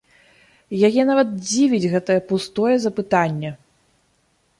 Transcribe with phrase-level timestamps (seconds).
[0.87, 3.51] Яе нават дзівіць гэтае пустое запытанне!